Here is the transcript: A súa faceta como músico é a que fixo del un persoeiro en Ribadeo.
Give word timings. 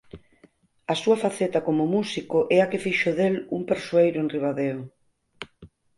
A 0.93 0.95
súa 1.01 1.17
faceta 1.25 1.59
como 1.67 1.91
músico 1.95 2.37
é 2.55 2.57
a 2.61 2.69
que 2.71 2.83
fixo 2.85 3.09
del 3.19 3.35
un 3.57 3.61
persoeiro 3.69 4.17
en 4.23 4.27
Ribadeo. 4.35 4.79